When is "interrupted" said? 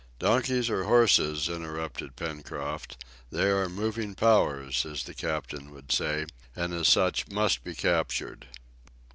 1.47-2.15